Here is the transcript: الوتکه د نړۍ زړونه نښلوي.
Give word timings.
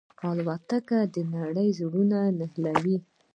الوتکه 0.29 0.99
د 1.13 1.15
نړۍ 1.35 1.67
زړونه 1.79 2.19
نښلوي. 2.37 2.97